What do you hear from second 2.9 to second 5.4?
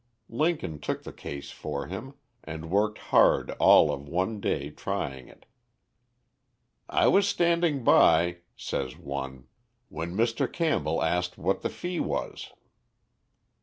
hard all of one day trying